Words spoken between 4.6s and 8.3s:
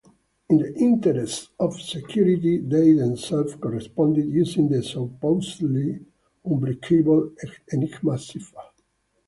the supposedly "unbreakable" Enigma